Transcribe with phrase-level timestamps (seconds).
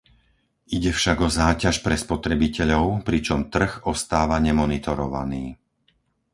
[0.77, 5.45] Ide však o záťaž pre spotrebiteľov, pričom trh ostáva nemonitorovaný.